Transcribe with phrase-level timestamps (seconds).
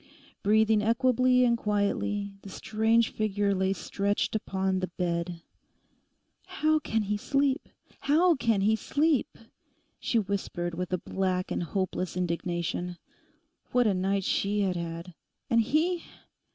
[0.41, 5.43] Breathing equably and quietly, the strange figure lay stretched upon the bed.
[6.47, 7.69] 'How can he sleep?
[7.99, 9.37] How can he sleep?'
[9.99, 12.97] she whispered with a black and hopeless indignation.
[13.73, 15.13] What a night she had had!
[15.51, 16.03] And he!